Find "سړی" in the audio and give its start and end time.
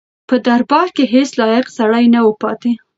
1.77-2.05